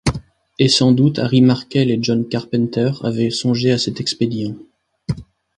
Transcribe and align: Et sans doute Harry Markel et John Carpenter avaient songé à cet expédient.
Et 0.57 0.67
sans 0.67 0.93
doute 0.93 1.19
Harry 1.19 1.41
Markel 1.43 1.91
et 1.91 1.99
John 2.01 2.27
Carpenter 2.27 2.89
avaient 3.03 3.29
songé 3.29 3.69
à 3.71 3.77
cet 3.77 4.01
expédient. 4.01 4.55